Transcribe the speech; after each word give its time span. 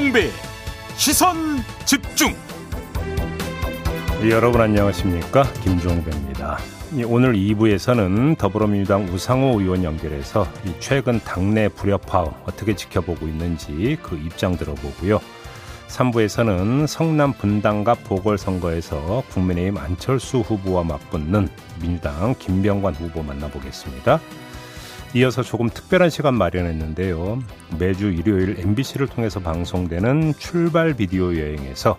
김종배. 0.00 0.30
시선 0.96 1.36
집중. 1.84 2.34
여러분 4.30 4.62
안녕하십니까? 4.62 5.42
김종배입니다. 5.62 6.56
오늘 7.06 7.34
2부에서는 7.34 8.38
더불어민주당 8.38 9.04
우상호 9.04 9.60
의원 9.60 9.84
연결해서 9.84 10.46
최근 10.78 11.20
당내 11.20 11.68
불협화 11.68 12.22
어떻게 12.46 12.74
지켜보고 12.74 13.26
있는지 13.26 13.98
그 14.02 14.16
입장 14.16 14.56
들어보고요. 14.56 15.20
3부에서는 15.88 16.86
성남 16.86 17.34
분당갑 17.34 18.02
보궐선거에서 18.04 19.22
국민의힘 19.28 19.76
안철수 19.76 20.38
후보와 20.38 20.82
맞붙는 20.82 21.46
민주당 21.82 22.34
김병관 22.38 22.94
후보 22.94 23.22
만나보겠습니다. 23.22 24.18
이어서 25.14 25.42
조금 25.42 25.68
특별한 25.68 26.08
시간 26.10 26.34
마련했는데요. 26.34 27.42
매주 27.78 28.12
일요일 28.12 28.60
MBC를 28.60 29.08
통해서 29.08 29.40
방송되는 29.40 30.34
출발 30.38 30.94
비디오 30.94 31.36
여행에서 31.36 31.98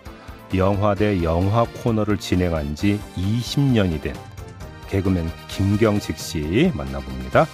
영화 0.54 0.94
대 0.94 1.22
영화 1.22 1.64
코너를 1.82 2.16
진행한 2.16 2.74
지 2.74 2.98
20년이 3.16 4.00
된 4.00 4.14
개그맨 4.88 5.30
김경식 5.48 6.18
씨 6.18 6.72
만나봅니다. 6.74 7.46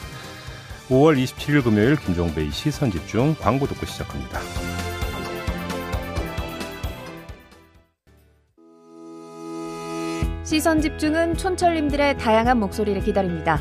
5월 0.88 1.22
27일 1.22 1.64
금요일 1.64 1.96
김종배의 1.96 2.50
시선 2.50 2.90
집중 2.90 3.34
광고 3.40 3.66
듣고 3.66 3.84
시작합니다. 3.84 4.40
시선 10.45 10.80
집중은 10.80 11.37
촌철님들의 11.37 12.16
다양한 12.16 12.59
목소리를 12.59 13.02
기다립니다. 13.02 13.60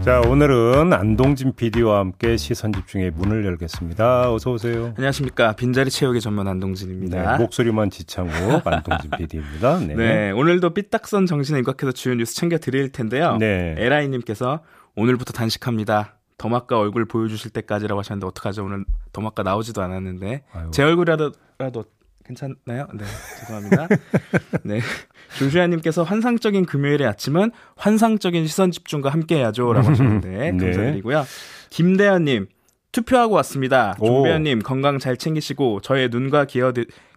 자 0.00 0.20
오늘은 0.20 0.92
안동진 0.92 1.52
PD와 1.54 2.00
함께 2.00 2.36
시선 2.36 2.72
집중의 2.72 3.12
문을 3.12 3.44
열겠습니다. 3.44 4.32
어서 4.32 4.50
오세요. 4.50 4.86
안녕하십니까 4.96 5.52
빈자리 5.52 5.90
채우기 5.90 6.20
전문 6.20 6.48
안동진입니다. 6.48 7.36
네, 7.36 7.38
목소리만 7.42 7.90
지창욱 7.90 8.32
안동진 8.66 9.10
PD입니다. 9.10 9.78
네. 9.80 9.94
네. 9.94 10.30
오늘도 10.32 10.70
삐딱선 10.74 11.26
정신에 11.26 11.60
입각해서 11.60 11.92
주요 11.92 12.14
뉴스 12.14 12.34
챙겨 12.34 12.58
드릴 12.58 12.90
텐데요. 12.90 13.36
네. 13.36 13.76
에라이 13.78 14.08
님께서 14.08 14.60
오늘부터 14.96 15.32
단식합니다. 15.34 16.16
더마카 16.36 16.78
얼굴 16.78 17.04
보여주실 17.04 17.52
때까지라고 17.52 18.00
하셨는데 18.00 18.26
어떡하죠? 18.26 18.64
오늘 18.64 18.84
더마카 19.12 19.44
나오지도 19.44 19.82
않았는데 19.82 20.42
아유. 20.52 20.70
제 20.72 20.82
얼굴이라도 20.82 21.32
괜찮나요? 22.32 22.88
네, 22.94 23.04
죄송합니다. 23.40 23.88
네. 24.64 24.80
조슈아님께서 25.38 26.02
환상적인 26.02 26.66
금요일의 26.66 27.06
아침은 27.06 27.52
환상적인 27.76 28.46
시선 28.46 28.70
집중과 28.70 29.10
함께 29.10 29.36
해야죠 29.36 29.72
라고 29.72 29.88
하셨는데 29.88 30.28
네. 30.28 30.50
감사드리고요. 30.50 31.24
김대현님 31.70 32.46
투표하고 32.92 33.34
왔습니다. 33.36 33.94
종배현님 33.98 34.60
건강 34.60 34.98
잘 34.98 35.16
챙기시고 35.16 35.80
저의 35.80 36.08
눈과 36.10 36.44
기어 36.44 36.72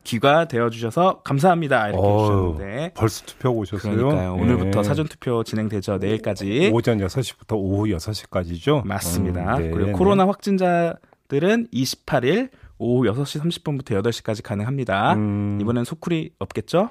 귀가 0.06 0.48
되어주셔서 0.48 1.22
감사합니다. 1.24 1.90
이렇게 1.90 2.02
어, 2.02 2.20
주셨는데 2.20 2.92
벌써 2.94 3.25
투표하고 3.25 3.62
오셨어요? 3.62 3.96
그러니까요. 3.96 4.34
오늘부터 4.36 4.81
네. 4.81 4.88
사전 4.88 5.08
투표 5.08 5.44
진행되죠. 5.44 5.98
내일까지 5.98 6.72
오전 6.74 7.00
6시부터 7.00 7.56
오후 7.58 7.88
6시까지죠. 7.88 8.86
맞습니다. 8.86 9.58
음, 9.58 9.64
네. 9.64 9.70
그리고 9.72 9.92
코로나 9.94 10.28
확진자들은 10.28 11.68
28일 11.74 12.50
오후 12.78 13.06
6시 13.09 13.40
30분부터 13.41 14.02
8시까지 14.02 14.44
가능합니다. 14.44 15.13
음... 15.13 15.58
이번엔 15.62 15.86
소쿠리 15.86 16.31
없겠죠? 16.40 16.90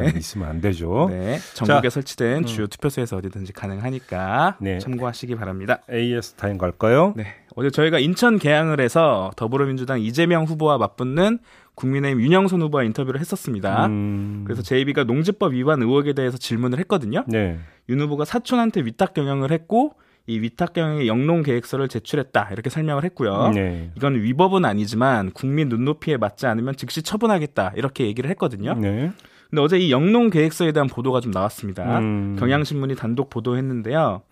네. 0.00 0.12
있으면 0.16 0.48
안 0.48 0.60
되죠. 0.60 1.06
네. 1.08 1.38
전국에 1.54 1.88
자, 1.88 1.94
설치된 1.94 2.38
음. 2.38 2.44
주요 2.44 2.66
투표소에서 2.66 3.16
어디든지 3.16 3.52
가능하니까 3.52 4.56
네. 4.60 4.78
참고하시기 4.78 5.36
바랍니다. 5.36 5.80
AS 5.90 6.32
타임 6.32 6.58
갈까요? 6.58 7.14
네. 7.16 7.26
어제 7.54 7.70
저희가 7.70 8.00
인천 8.00 8.38
계양을에서 8.38 9.30
더불어민주당 9.36 10.00
이재명 10.00 10.44
후보와 10.44 10.78
맞붙는 10.78 11.38
국민의힘 11.76 12.20
윤형선 12.22 12.60
후보와 12.62 12.82
인터뷰를 12.84 13.20
했었습니다. 13.20 13.86
음... 13.86 14.42
그래서 14.44 14.62
JB가 14.62 15.04
농지법 15.04 15.52
위반 15.52 15.80
의혹에 15.80 16.12
대해서 16.12 16.38
질문을 16.38 16.78
했거든요. 16.80 17.24
네. 17.28 17.58
윤 17.88 18.00
후보가 18.00 18.24
사촌한테 18.24 18.82
위탁 18.82 19.14
경영을 19.14 19.52
했고 19.52 19.94
이 20.30 20.40
위탁 20.40 20.72
경영의 20.74 21.08
영농 21.08 21.42
계획서를 21.42 21.88
제출했다 21.88 22.50
이렇게 22.52 22.70
설명을 22.70 23.02
했고요. 23.04 23.50
네. 23.52 23.90
이건 23.96 24.14
위법은 24.22 24.64
아니지만 24.64 25.32
국민 25.32 25.68
눈높이에 25.68 26.18
맞지 26.18 26.46
않으면 26.46 26.76
즉시 26.76 27.02
처분하겠다 27.02 27.72
이렇게 27.74 28.06
얘기를 28.06 28.30
했거든요. 28.30 28.74
네. 28.74 29.10
근데 29.50 29.60
어제 29.60 29.76
이 29.76 29.90
영농 29.90 30.30
계획서에 30.30 30.70
대한 30.70 30.86
보도가 30.86 31.20
좀 31.20 31.32
나왔습니다. 31.32 31.98
음. 31.98 32.36
경향신문이 32.38 32.94
단독 32.94 33.28
보도했는데요. 33.28 34.22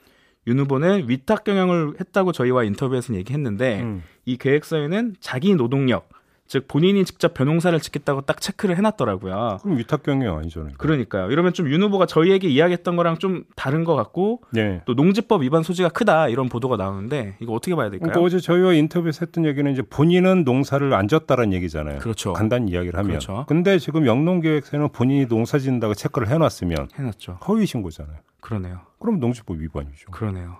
윤 0.46 0.58
후보는 0.60 1.08
위탁 1.08 1.42
경영을 1.42 1.94
했다고 1.98 2.30
저희와 2.30 2.62
인터뷰에서 2.62 3.14
얘기했는데 3.16 3.80
음. 3.80 4.02
이 4.24 4.36
계획서에는 4.36 5.16
자기 5.18 5.56
노동력 5.56 6.08
즉 6.48 6.66
본인이 6.66 7.04
직접 7.04 7.34
변호사를 7.34 7.78
짓겠다고 7.78 8.22
딱 8.22 8.40
체크를 8.40 8.76
해놨더라고요. 8.78 9.58
그럼 9.62 9.78
위탁 9.78 10.02
경영 10.02 10.38
아니잖아요. 10.38 10.72
그러니까요. 10.78 11.30
이러면 11.30 11.52
좀 11.52 11.68
윤 11.68 11.82
후보가 11.82 12.06
저희에게 12.06 12.48
이야기했던 12.48 12.96
거랑 12.96 13.18
좀 13.18 13.44
다른 13.54 13.84
것 13.84 13.94
같고 13.94 14.40
네. 14.52 14.80
또 14.86 14.94
농지법 14.94 15.42
위반 15.42 15.62
소지가 15.62 15.90
크다 15.90 16.28
이런 16.28 16.48
보도가 16.48 16.76
나오는데 16.78 17.36
이거 17.40 17.52
어떻게 17.52 17.74
봐야 17.76 17.90
될까요? 17.90 18.10
그러니까 18.10 18.24
어제 18.26 18.40
저희와 18.40 18.72
인터뷰에서 18.72 19.26
했던 19.26 19.44
얘기는 19.44 19.70
이제 19.70 19.82
본인은 19.82 20.44
농사를 20.44 20.92
안 20.94 21.06
졌다는 21.08 21.52
얘기잖아요. 21.52 21.98
그렇죠. 21.98 22.32
간단히 22.32 22.70
이야기를 22.72 22.98
하면. 22.98 23.08
그렇죠. 23.10 23.44
근데 23.46 23.78
지금 23.78 24.06
영농계획서에는 24.06 24.88
본인이 24.92 25.26
농사 25.28 25.58
짓는다고 25.58 25.92
체크를 25.92 26.28
해놨으면 26.28 26.88
해놨죠. 26.98 27.40
허위 27.46 27.66
신고잖아요. 27.66 28.16
그러네요. 28.40 28.80
그럼 28.98 29.20
농지법 29.20 29.58
위반이죠. 29.58 30.10
그러네요. 30.10 30.56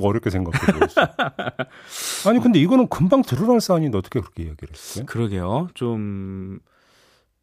뭐 0.00 0.08
어렵게 0.08 0.30
생각해 0.30 0.58
보였어. 0.72 1.00
아니 2.28 2.40
근데 2.40 2.58
이거는 2.58 2.88
금방 2.88 3.22
드러날 3.22 3.60
사안인데 3.60 3.96
어떻게 3.98 4.20
그렇게 4.20 4.44
이야기를 4.44 4.74
했어요? 4.74 5.06
그러게요. 5.06 5.68
좀 5.74 6.58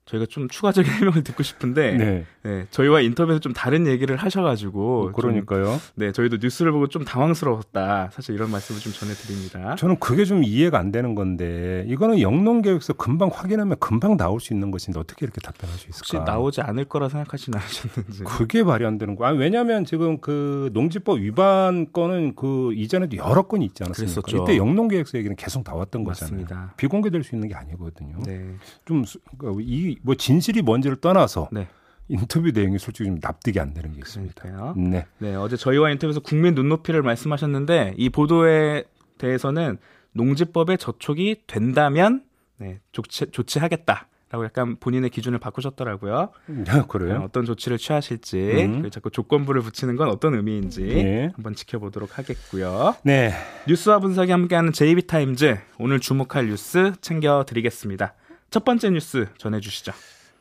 저희가 0.08 0.26
좀 0.26 0.48
추가적인 0.48 0.90
해명을 0.92 1.24
듣고 1.24 1.44
싶은데 1.44 1.92
네. 1.92 2.26
네 2.44 2.66
저희와 2.72 3.02
인터뷰에서 3.02 3.40
좀 3.40 3.54
다른 3.54 3.88
얘기를 3.88 4.16
하셔가지고 4.16 4.80
뭐 4.80 5.12
그러니까요. 5.12 5.66
좀, 5.66 5.80
네, 5.96 6.12
저희도 6.12 6.38
뉴스를 6.42 6.72
보고 6.72 6.88
좀 6.88 7.04
당황스러웠다. 7.04 8.10
사실 8.12 8.36
이런 8.36 8.50
말씀을 8.50 8.80
좀 8.80 8.94
전해드립니다. 8.94 9.76
저는 9.76 10.00
그게 10.00 10.26
좀 10.26 10.44
이해가 10.44 10.80
안 10.80 10.92
되는 10.92 11.14
건데 11.14 11.84
이거는 11.88 12.22
영농 12.22 12.62
계획서 12.62 12.94
금방 12.94 13.30
확인하면 13.32 13.78
금방 13.80 14.18
나올 14.18 14.40
수 14.40 14.54
있는 14.54 14.72
것인데 14.72 15.00
어떻게 15.00 15.26
이렇게 15.26 15.42
답변할 15.42 15.78
수 15.78 15.90
있을까? 15.90 15.98
혹시 15.98 16.18
나오지 16.18 16.62
않을 16.62 16.86
거라 16.86 17.10
생각하시는 17.10 17.60
않으셨는지? 17.60 18.24
그게 18.24 18.64
말이 18.64 18.86
안 18.86 18.98
되는 18.98 19.16
거야. 19.16 19.32
왜냐하면 19.32 19.84
지금 19.84 20.20
그 20.20 20.70
농지법 20.74 21.20
위반 21.20 21.92
건은 21.92 22.36
그 22.36 22.74
이전에도 22.74 23.18
여러 23.18 23.44
건이 23.44 23.66
있지 23.66 23.84
않았습니까? 23.84 24.22
그랬었죠. 24.22 24.44
이때 24.44 24.58
영농 24.58 24.88
계획서 24.88 25.18
얘기는 25.18 25.36
계속 25.36 25.64
나왔던 25.66 26.06
거잖아요. 26.06 26.32
맞습니다. 26.32 26.74
비공개될 26.78 27.24
수 27.24 27.36
있는 27.36 27.50
게 27.50 27.56
아니거든요. 27.56 28.18
네. 28.26 28.56
좀이 28.86 29.97
뭐 30.04 30.16
진실이 30.16 30.62
뭔지를 30.62 30.98
떠나서 30.98 31.50
네. 31.52 31.68
인터뷰 32.10 32.52
내용이 32.52 32.80
솔직히 32.80 33.08
좀 33.10 33.20
납득이 33.22 33.60
안 33.60 33.74
되는 33.74 33.92
게 33.92 34.00
있습니다. 34.00 34.42
그러니까요. 34.42 34.74
네. 34.78 35.06
네, 35.18 35.36
어제 35.36 35.58
저희와 35.58 35.92
인터뷰에서 35.92 36.20
국민 36.20 36.56
눈높이를 36.56 37.02
말씀하셨는데 37.02 37.96
이 37.98 38.10
보도에 38.10 38.86
대해서는 39.18 39.78
농지법에 40.14 40.78
저촉이 40.78 41.44
된다면 41.48 42.24
네, 42.58 42.80
조치, 42.92 43.30
조치하겠다. 43.32 44.08
라고 44.30 44.44
약간 44.44 44.76
본인의 44.76 45.10
기준을 45.10 45.40
바꾸셨더라고요. 45.40 46.32
아, 46.68 46.86
그래요? 46.88 47.18
네, 47.20 47.24
어떤 47.24 47.46
조치를 47.46 47.78
취하실지, 47.78 48.38
음. 48.38 48.90
자꾸 48.90 49.10
조건부를 49.10 49.62
붙이는 49.62 49.96
건 49.96 50.10
어떤 50.10 50.36
의미인지 50.36 50.84
네. 50.84 51.32
한번 51.34 51.56
지켜보도록 51.56 52.18
하겠고요. 52.18 52.96
네. 53.04 53.32
뉴스와 53.70 54.00
분석이 54.00 54.30
함께하는 54.30 54.74
JB타임즈 54.74 55.60
오늘 55.80 56.02
주목할 56.02 56.48
뉴스 56.48 56.92
챙겨드리겠습니다. 57.00 58.16
첫 58.50 58.64
번째 58.64 58.92
뉴스 58.92 59.28
전해주시죠. 59.38 59.92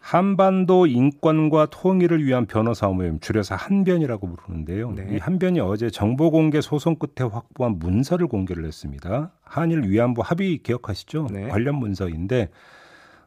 한반도 0.00 0.87
인권과 0.87 1.67
통일을 1.73 2.25
위한 2.25 2.47
변호사 2.47 2.87
모임 2.87 3.19
줄여서 3.19 3.56
한변이라고 3.56 4.29
부르는데요. 4.29 4.93
네. 4.93 5.08
이 5.11 5.19
한변이 5.19 5.58
어제 5.58 5.91
정보 5.91 6.31
공개 6.31 6.61
소송 6.61 6.94
끝에 6.94 7.29
확보한 7.29 7.81
문서를 7.81 8.29
공개를 8.29 8.64
했습니다. 8.67 9.32
한일 9.43 9.82
위안부 9.82 10.23
합의 10.25 10.58
기억하시죠? 10.58 11.26
네. 11.32 11.49
관련 11.49 11.75
문서인데 11.75 12.50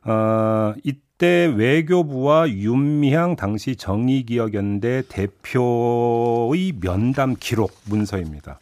어, 0.06 0.74
이때 0.86 1.52
외교부와 1.54 2.50
윤미향 2.50 3.36
당시 3.36 3.76
정의기억연대 3.76 5.04
대표의 5.10 6.72
면담 6.80 7.36
기록 7.38 7.74
문서입니다. 7.90 8.62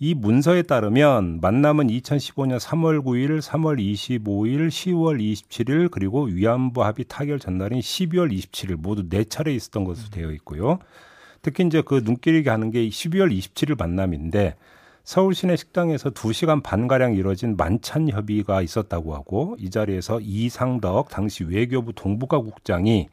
이 0.00 0.12
문서에 0.12 0.62
따르면 0.62 1.38
만남은 1.40 1.86
2015년 1.86 2.58
3월 2.58 3.00
9일, 3.04 3.40
3월 3.40 3.78
25일, 3.78 4.68
10월 4.68 5.20
27일 5.20 5.88
그리고 5.88 6.24
위안부 6.24 6.82
합의 6.82 7.04
타결 7.08 7.38
전날인 7.38 7.78
12월 7.78 8.36
27일 8.36 8.74
모두 8.74 9.08
네 9.08 9.22
차례 9.22 9.54
있었던 9.54 9.84
것으로 9.84 10.10
되어 10.10 10.32
있고요. 10.32 10.80
특히 11.42 11.64
이제 11.64 11.80
그 11.80 12.00
눈길이 12.04 12.42
가는 12.42 12.72
게 12.72 12.88
12월 12.88 13.32
27일 13.32 13.78
만남인데 13.78 14.56
서울 15.04 15.32
시내 15.32 15.54
식당에서 15.54 16.10
2시간 16.10 16.60
반 16.62 16.88
가량 16.88 17.14
이뤄진 17.14 17.56
만찬 17.56 18.08
협의가 18.08 18.62
있었다고 18.62 19.14
하고 19.14 19.54
이 19.60 19.70
자리에서 19.70 20.18
이상덕 20.20 21.08
당시 21.08 21.44
외교부 21.44 21.92
동북아 21.92 22.40
국장이 22.40 23.08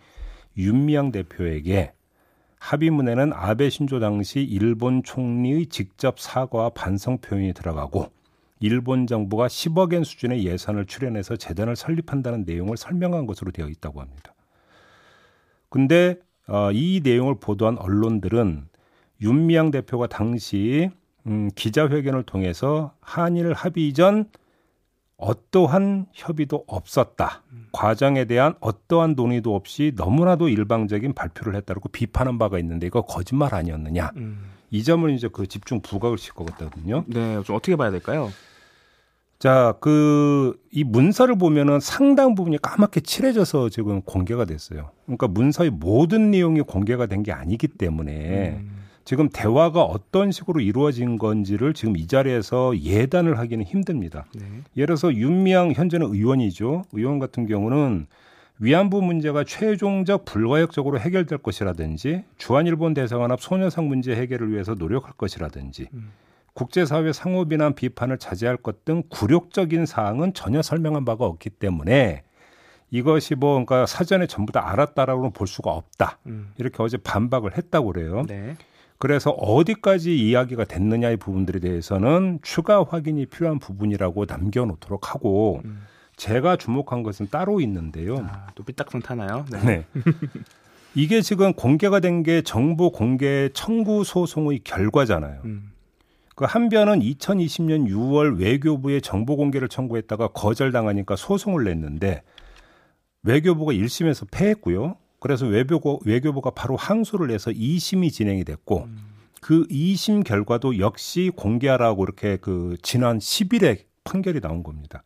윤미향 0.57 1.11
대표에게 1.11 1.93
합의문에는 2.61 3.33
아베 3.33 3.71
신조 3.71 3.99
당시 3.99 4.43
일본 4.43 5.01
총리의 5.01 5.65
직접 5.65 6.19
사과와 6.19 6.69
반성 6.69 7.17
표현이 7.17 7.53
들어가고 7.53 8.11
일본 8.59 9.07
정부가 9.07 9.47
10억 9.47 9.93
엔 9.93 10.03
수준의 10.03 10.45
예산을 10.45 10.85
출연해서 10.85 11.37
재단을 11.37 11.75
설립한다는 11.75 12.43
내용을 12.45 12.77
설명한 12.77 13.25
것으로 13.25 13.51
되어 13.51 13.67
있다고 13.67 13.99
합니다. 13.99 14.35
근데 15.69 16.19
어, 16.47 16.71
이 16.71 17.01
내용을 17.03 17.39
보도한 17.39 17.79
언론들은 17.79 18.67
윤미향 19.21 19.71
대표가 19.71 20.05
당시 20.05 20.91
음, 21.25 21.49
기자회견을 21.55 22.23
통해서 22.23 22.93
한일 23.01 23.53
합의 23.53 23.91
전 23.93 24.29
어떠한 25.21 26.07
협의도 26.13 26.65
없었다. 26.67 27.43
음. 27.53 27.67
과정에 27.71 28.25
대한 28.25 28.55
어떠한 28.59 29.13
논의도 29.15 29.55
없이 29.55 29.93
너무나도 29.95 30.49
일방적인 30.49 31.13
발표를 31.13 31.55
했다고 31.55 31.89
비판한 31.89 32.37
바가 32.37 32.59
있는데 32.59 32.87
이거 32.87 33.01
거짓말 33.03 33.53
아니었느냐. 33.55 34.11
음. 34.17 34.49
이 34.71 34.83
점을 34.83 35.09
이제 35.11 35.29
그 35.31 35.47
집중 35.47 35.81
부각을 35.81 36.17
시킬 36.17 36.33
거거든요. 36.33 37.03
네, 37.07 37.41
좀 37.43 37.55
어떻게 37.55 37.75
봐야 37.75 37.91
될까요? 37.91 38.29
자, 39.37 39.73
그, 39.81 40.55
이 40.71 40.83
문서를 40.83 41.35
보면은 41.37 41.79
상당 41.79 42.35
부분이 42.35 42.59
까맣게 42.61 43.01
칠해져서 43.01 43.69
지금 43.69 44.01
공개가 44.03 44.45
됐어요. 44.45 44.91
그러니까 45.05 45.27
문서의 45.27 45.71
모든 45.71 46.29
내용이 46.31 46.61
공개가 46.61 47.07
된 47.07 47.23
게 47.23 47.31
아니기 47.31 47.67
때문에 47.67 48.59
음. 48.61 48.80
지금 49.03 49.29
대화가 49.29 49.83
어떤 49.83 50.31
식으로 50.31 50.59
이루어진 50.59 51.17
건지를 51.17 51.73
지금 51.73 51.97
이 51.97 52.07
자리에서 52.07 52.77
예단을 52.77 53.39
하기는 53.39 53.65
힘듭니다. 53.65 54.25
네. 54.35 54.43
예를 54.77 54.87
들어서 54.87 55.13
윤미향 55.13 55.71
현재는 55.73 56.13
의원이죠. 56.13 56.83
의원 56.93 57.19
같은 57.19 57.45
경우는 57.47 58.07
위안부 58.59 59.01
문제가 59.01 59.43
최종적 59.43 60.25
불가역적으로 60.25 60.99
해결될 60.99 61.39
것이라든지 61.39 62.23
주한일본 62.37 62.93
대사관합 62.93 63.41
소녀상 63.41 63.87
문제 63.87 64.15
해결을 64.15 64.51
위해서 64.51 64.75
노력할 64.75 65.13
것이라든지 65.13 65.87
음. 65.93 66.11
국제사회 66.53 67.11
상호 67.13 67.45
비난 67.45 67.73
비판을 67.73 68.17
자제할 68.17 68.57
것 68.57 68.83
등 68.85 69.03
굴욕적인 69.09 69.85
사항은 69.85 70.33
전혀 70.33 70.61
설명한 70.61 71.05
바가 71.05 71.25
없기 71.25 71.49
때문에 71.49 72.23
이것이 72.91 73.35
뭐 73.35 73.53
그러니까 73.53 73.85
사전에 73.85 74.27
전부 74.27 74.51
다 74.51 74.69
알았다라고는 74.69 75.31
볼 75.31 75.47
수가 75.47 75.71
없다. 75.71 76.19
음. 76.27 76.51
이렇게 76.57 76.83
어제 76.83 76.97
반박을 76.97 77.57
했다고 77.57 77.93
그래요. 77.93 78.25
네. 78.27 78.57
그래서 79.01 79.31
어디까지 79.31 80.15
이야기가 80.15 80.65
됐느냐의 80.65 81.17
부분들에 81.17 81.59
대해서는 81.59 82.37
추가 82.43 82.83
확인이 82.83 83.25
필요한 83.25 83.57
부분이라고 83.57 84.25
남겨놓도록 84.25 85.11
하고 85.11 85.59
음. 85.65 85.81
제가 86.17 86.55
주목한 86.55 87.01
것은 87.01 87.27
따로 87.31 87.61
있는데요. 87.61 88.17
아, 88.19 88.45
또 88.53 88.61
삐딱선 88.61 89.01
타나요? 89.01 89.43
네. 89.51 89.59
네. 89.65 89.85
이게 90.93 91.21
지금 91.21 91.53
공개가 91.53 91.99
된 91.99 92.21
게 92.21 92.43
정보 92.43 92.91
공개 92.91 93.49
청구 93.53 94.03
소송의 94.03 94.59
결과잖아요. 94.63 95.41
음. 95.45 95.71
그 96.35 96.45
한변은 96.45 96.99
2020년 96.99 97.89
6월 97.89 98.39
외교부에 98.39 98.99
정보 98.99 99.35
공개를 99.35 99.67
청구했다가 99.67 100.27
거절당하니까 100.27 101.15
소송을 101.15 101.63
냈는데 101.63 102.21
외교부가 103.23 103.73
1심에서 103.73 104.27
패했고요. 104.29 104.95
그래서 105.21 105.45
외교부, 105.45 105.99
외교부가 106.03 106.49
바로 106.49 106.75
항소를 106.75 107.29
해서 107.29 107.51
2심이 107.51 108.11
진행이 108.11 108.43
됐고 108.43 108.85
음. 108.85 108.97
그 109.39 109.67
2심 109.67 110.23
결과도 110.25 110.79
역시 110.79 111.31
공개하라고 111.35 112.03
이렇게 112.03 112.37
그 112.37 112.75
지난 112.81 113.19
10일에 113.19 113.85
판결이 114.03 114.41
나온 114.41 114.63
겁니다. 114.63 115.03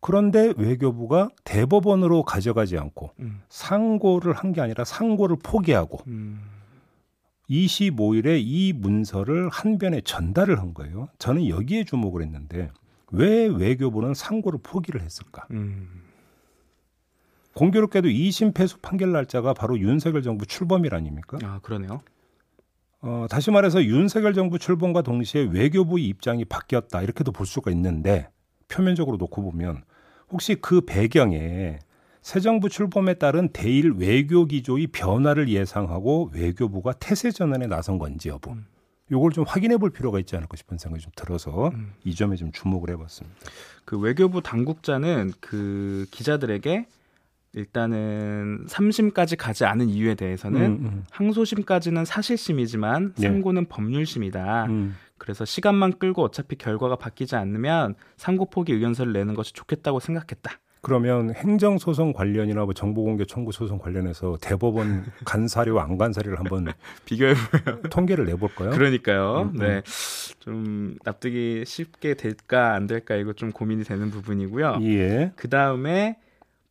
그런데 0.00 0.52
외교부가 0.56 1.28
대법원으로 1.44 2.24
가져가지 2.24 2.76
않고 2.76 3.12
음. 3.20 3.42
상고를 3.48 4.32
한 4.34 4.52
게 4.52 4.60
아니라 4.60 4.84
상고를 4.84 5.36
포기하고 5.42 5.98
음. 6.08 6.40
25일에 7.48 8.40
이 8.44 8.72
문서를 8.72 9.48
한변에 9.50 10.00
전달을 10.00 10.58
한 10.58 10.74
거예요. 10.74 11.08
저는 11.18 11.46
여기에 11.48 11.84
주목을 11.84 12.22
했는데 12.22 12.70
왜 13.12 13.46
외교부는 13.46 14.14
상고를 14.14 14.58
포기를 14.64 15.00
했을까? 15.02 15.46
음. 15.52 16.02
공교롭게도 17.56 18.08
2심 18.08 18.52
패소 18.52 18.78
판결 18.82 19.12
날짜가 19.12 19.54
바로 19.54 19.78
윤석열 19.78 20.22
정부 20.22 20.44
출범일 20.44 20.94
아닙니까? 20.94 21.38
아, 21.42 21.58
그러네요. 21.62 22.02
어, 23.00 23.26
다시 23.30 23.50
말해서 23.50 23.82
윤석열 23.82 24.34
정부 24.34 24.58
출범과 24.58 25.00
동시에 25.00 25.48
외교부 25.50 25.98
입장이 25.98 26.44
바뀌었다. 26.44 27.00
이렇게도 27.00 27.32
볼 27.32 27.46
수가 27.46 27.70
있는데 27.70 28.28
표면적으로 28.68 29.16
놓고 29.16 29.42
보면 29.42 29.84
혹시 30.28 30.56
그 30.56 30.82
배경에 30.82 31.78
새 32.20 32.40
정부 32.40 32.68
출범에 32.68 33.14
따른 33.14 33.48
대일 33.48 33.92
외교 33.92 34.44
기조의 34.44 34.88
변화를 34.88 35.48
예상하고 35.48 36.30
외교부가 36.34 36.92
태세 36.92 37.30
전환에 37.30 37.68
나선 37.68 37.96
건지 37.98 38.28
여부. 38.28 38.52
음. 38.52 38.66
요걸 39.10 39.30
좀 39.32 39.44
확인해 39.44 39.78
볼 39.78 39.90
필요가 39.90 40.18
있지 40.18 40.36
않을까 40.36 40.56
싶은 40.56 40.76
생각이 40.76 41.02
좀 41.02 41.12
들어서 41.16 41.68
음. 41.68 41.94
이 42.04 42.14
점에 42.14 42.36
좀 42.36 42.52
주목을 42.52 42.90
해봤습니다. 42.90 43.38
그 43.86 43.98
외교부 43.98 44.42
당국자는 44.42 45.32
그 45.40 46.06
기자들에게 46.10 46.86
일단은 47.56 48.66
3심까지 48.68 49.36
가지 49.38 49.64
않은 49.64 49.88
이유에 49.88 50.14
대해서는 50.14 50.60
음, 50.60 50.78
음. 50.84 51.04
항소심까지는 51.10 52.04
사실심이지만 52.04 53.14
네. 53.16 53.28
상고는 53.28 53.62
네. 53.62 53.68
법률심이다. 53.68 54.66
음. 54.66 54.94
그래서 55.16 55.46
시간만 55.46 55.98
끌고 55.98 56.22
어차피 56.22 56.56
결과가 56.56 56.96
바뀌지 56.96 57.34
않으면 57.34 57.94
상고 58.18 58.50
포기 58.50 58.74
의견서를 58.74 59.14
내는 59.14 59.34
것이 59.34 59.54
좋겠다고 59.54 60.00
생각했다. 60.00 60.58
그러면 60.82 61.34
행정소송 61.34 62.12
관련이나 62.12 62.64
뭐 62.66 62.74
정보공개 62.74 63.24
청구 63.24 63.52
소송 63.52 63.78
관련해서 63.78 64.36
대법원 64.40 65.06
간사료 65.24 65.80
안 65.80 65.96
간사료를 65.96 66.38
한번 66.38 66.68
비교해보면 67.06 67.82
통계를 67.90 68.26
내볼까요? 68.26 68.70
그러니까요. 68.70 69.40
음, 69.40 69.48
음. 69.54 69.58
네, 69.58 69.82
좀 70.40 70.96
납득이 71.02 71.64
쉽게 71.66 72.14
될까 72.14 72.74
안 72.74 72.86
될까 72.86 73.16
이거 73.16 73.32
좀 73.32 73.50
고민이 73.50 73.82
되는 73.82 74.10
부분이고요. 74.10 74.78
예. 74.82 75.32
그 75.34 75.48
다음에 75.48 76.18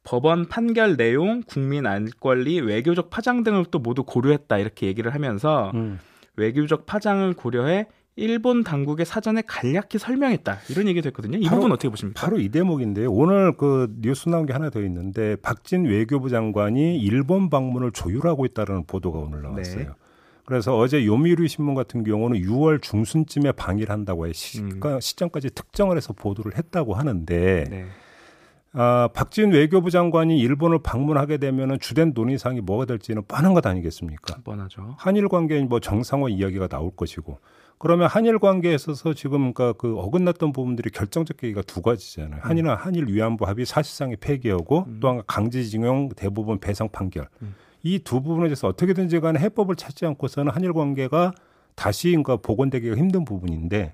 법원 0.05 0.47
판결 0.47 0.95
내용, 0.95 1.41
국민 1.45 1.85
안 1.85 2.07
권리, 2.19 2.61
외교적 2.61 3.09
파장 3.09 3.43
등을 3.43 3.65
또 3.71 3.79
모두 3.79 4.03
고려했다 4.03 4.57
이렇게 4.59 4.87
얘기를 4.87 5.13
하면서 5.13 5.71
음. 5.73 5.99
외교적 6.37 6.85
파장을 6.85 7.33
고려해 7.33 7.87
일본 8.17 8.63
당국의 8.63 9.05
사전에 9.05 9.41
간략히 9.45 9.97
설명했다 9.97 10.59
이런 10.69 10.87
얘기도 10.87 11.07
했거든요. 11.07 11.37
이 11.37 11.45
바로, 11.45 11.57
부분 11.57 11.71
어떻게 11.73 11.89
보십니까? 11.89 12.21
바로 12.21 12.39
이 12.39 12.47
대목인데요. 12.47 13.11
오늘 13.11 13.57
그 13.57 13.93
뉴스 13.99 14.29
나온 14.29 14.45
게 14.45 14.53
하나 14.53 14.69
더 14.69 14.81
있는데 14.83 15.35
박진 15.37 15.85
외교부 15.85 16.29
장관이 16.29 16.97
일본 16.99 17.49
방문을 17.49 17.91
조율하고 17.91 18.45
있다는 18.45 18.85
보도가 18.85 19.19
오늘 19.19 19.41
나왔어요. 19.41 19.79
네. 19.79 19.89
그래서 20.45 20.77
어제 20.77 21.05
요미우리 21.05 21.47
신문 21.47 21.73
같은 21.73 22.03
경우는 22.03 22.39
6월 22.39 22.81
중순쯤에 22.81 23.53
방일 23.53 23.91
한다고 23.91 24.27
해 24.27 24.33
시, 24.33 24.61
음. 24.61 24.79
시점까지 25.01 25.49
특정을 25.49 25.97
해서 25.97 26.13
보도를 26.13 26.55
했다고 26.55 26.93
하는데 26.93 27.63
네. 27.67 27.85
아, 28.77 29.09
박지훈 29.13 29.51
외교부 29.51 29.89
장관이 29.89 30.37
일본을 30.39 30.79
방문하게 30.79 31.37
되면은 31.37 31.79
주된 31.79 32.11
논의사항이 32.13 32.61
뭐가 32.61 32.85
될지는 32.85 33.23
뻔한 33.25 33.53
것 33.53 33.65
아니겠습니까? 33.65 34.41
뻔하죠. 34.43 34.95
한일 34.97 35.29
관계 35.29 35.59
뭐 35.61 35.79
정상화 35.79 36.29
이야기가 36.29 36.67
나올 36.67 36.91
것이고 36.95 37.39
그러면 37.77 38.07
한일 38.07 38.39
관계에 38.39 38.73
있어서 38.75 39.13
지금 39.13 39.53
그러니까 39.53 39.73
그 39.73 39.97
어긋났던 39.97 40.51
부분들이 40.51 40.89
결정적 40.89 41.37
계기가 41.37 41.61
두 41.61 41.81
가지잖아요. 41.81 42.35
음. 42.35 42.39
한일은 42.41 42.75
한일 42.75 43.07
위안부 43.07 43.45
합의 43.45 43.65
사실상의 43.65 44.17
폐기하고 44.17 44.85
음. 44.87 44.99
또한 45.01 45.21
강제징용 45.25 46.09
대부분 46.15 46.59
배상 46.59 46.89
판결. 46.89 47.27
음. 47.41 47.55
이두 47.83 48.21
부분에 48.21 48.47
대해서 48.47 48.67
어떻게든지 48.67 49.19
간에 49.19 49.39
해법을 49.39 49.75
찾지 49.75 50.05
않고서는 50.05 50.51
한일 50.51 50.73
관계가 50.73 51.33
다시 51.75 52.09
그러니까 52.09 52.37
복원되기가 52.37 52.95
힘든 52.95 53.25
부분인데 53.25 53.93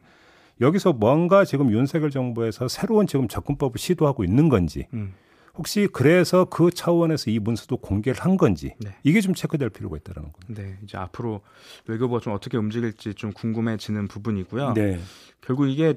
여기서 0.62 0.94
뭔가 0.94 1.44
지금 1.44 1.72
윤석열 1.72 2.12
정부에서 2.12 2.68
새로운 2.68 3.08
지금 3.08 3.28
접근법을 3.28 3.78
시도하고 3.78 4.24
있는 4.24 4.48
건지 4.48 4.88
음. 4.94 5.14
혹시 5.56 5.88
그래서 5.92 6.46
그 6.46 6.72
차원에서 6.72 7.30
이 7.30 7.40
문서도 7.40 7.76
공개를 7.78 8.22
한 8.24 8.38
건지 8.38 8.74
네. 8.80 8.92
이게 9.04 9.20
좀 9.20 9.34
체크될 9.34 9.70
필요가 9.70 9.98
있다는 9.98 10.32
겁니다. 10.32 10.62
네, 10.62 10.78
이제 10.84 10.98
앞으로 10.98 11.42
외교부가 11.88 12.22
좀 12.22 12.34
어떻게 12.34 12.58
움직일지 12.58 13.14
좀 13.16 13.34
궁금해지는 13.34 14.08
부분이고요. 14.08 14.74
네. 14.76 15.00
결국 15.42 15.68
이게 15.68 15.96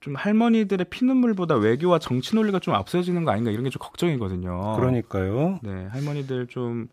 좀 0.00 0.14
할머니들의 0.14 0.86
피눈물보다 0.90 1.56
외교와 1.56 1.98
정치 1.98 2.36
논리가 2.36 2.58
좀 2.60 2.74
앞서지는 2.74 3.24
거 3.24 3.30
아닌가 3.32 3.50
이런 3.50 3.64
게 3.64 3.70
좀 3.70 3.80
걱정이거든요. 3.80 4.76
그러니까요. 4.76 5.58
네, 5.62 5.86
할머니들 5.86 6.46
좀 6.48 6.88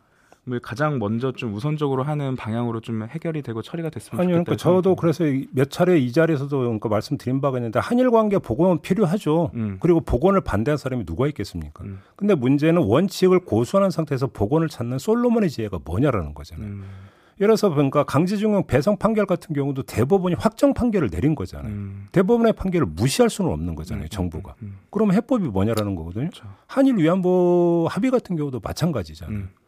가장 0.62 0.98
먼저 0.98 1.32
좀 1.32 1.54
우선적으로 1.54 2.04
하는 2.04 2.36
방향으로 2.36 2.80
좀 2.82 3.04
해결이 3.04 3.44
되고 3.44 3.62
처리가 3.62 3.90
됐으면 3.90 4.20
아니 4.20 4.30
그러니까 4.30 4.56
저도 4.56 4.96
그래서 4.96 5.24
몇 5.52 5.70
차례 5.70 6.00
이 6.00 6.12
자리에서도 6.12 6.58
그러니까 6.58 6.90
말씀드린 6.90 7.42
바가 7.42 7.60
있는데 7.60 7.80
한일 7.80 8.10
관계 8.10 8.40
복원은 8.40 8.82
필요하죠. 8.82 9.52
음. 9.54 9.78
그리고 9.80 10.02
복원을 10.02 10.42
반대한 10.42 10.78
사람이 10.78 11.06
누가 11.06 11.28
있겠습니까? 11.28 11.84
음. 11.84 12.00
근데 12.16 12.34
문제는 12.34 12.82
원칙을 12.82 13.42
고수하는 13.42 13.92
상태에서 13.92 14.28
복원을 14.28 14.68
찾는 14.68 14.98
솔로몬의 14.98 15.52
지혜가 15.52 15.80
뭐냐라는 15.86 16.34
거잖아요. 16.34 16.68
음. 16.68 16.86
예를 17.40 17.56
들어서 17.56 17.70
그러니까 17.70 18.04
강제징용 18.04 18.66
배상 18.68 18.98
판결 18.98 19.26
같은 19.26 19.56
경우도 19.56 19.84
대법원이 19.84 20.36
확정 20.38 20.74
판결을 20.74 21.10
내린 21.10 21.36
거잖아요. 21.36 21.72
음. 21.72 22.08
대법원의 22.12 22.54
판결을 22.54 22.88
무시할 22.88 23.30
수는 23.30 23.52
없는 23.52 23.76
거잖아요, 23.76 24.04
음, 24.04 24.06
음 24.06 24.10
정부가. 24.10 24.56
음, 24.62 24.66
음, 24.66 24.78
그러면 24.90 25.16
해법이 25.16 25.48
뭐냐라는 25.48 25.96
거거든요. 25.96 26.30
그렇죠. 26.30 26.46
한일 26.68 26.98
위안부 26.98 27.88
합의 27.90 28.12
같은 28.12 28.36
경우도 28.36 28.60
마찬가지잖아요. 28.64 29.61